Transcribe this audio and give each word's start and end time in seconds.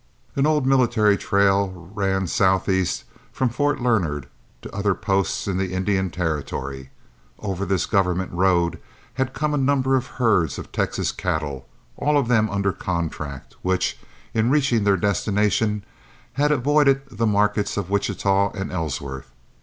An 0.35 0.47
old 0.47 0.65
military 0.65 1.15
trail 1.15 1.91
ran 1.93 2.25
southeast 2.25 3.03
from 3.31 3.49
Fort 3.49 3.79
Larned 3.79 4.25
to 4.63 4.75
other 4.75 4.95
posts 4.95 5.47
in 5.47 5.57
the 5.57 5.73
Indian 5.73 6.09
Territory. 6.09 6.89
Over 7.37 7.67
this 7.67 7.85
government 7.85 8.31
road 8.31 8.79
had 9.13 9.35
come 9.35 9.53
a 9.53 9.57
number 9.57 9.95
of 9.95 10.07
herds 10.17 10.57
of 10.57 10.71
Texas 10.71 11.11
cattle, 11.11 11.67
all 11.97 12.17
of 12.17 12.29
them 12.29 12.49
under 12.49 12.73
contract, 12.73 13.55
which, 13.61 13.95
in 14.33 14.49
reaching 14.49 14.85
their 14.85 14.97
destination, 14.97 15.83
had 16.33 16.51
avoided 16.51 17.03
the 17.11 17.27
markets 17.27 17.77
of 17.77 17.91
Wichita 17.91 18.53
and 18.55 18.71
Ellsworth. 18.71 19.29